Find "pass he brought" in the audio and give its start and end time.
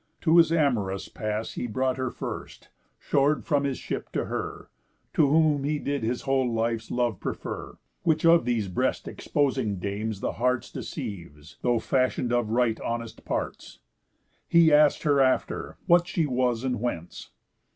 1.09-1.97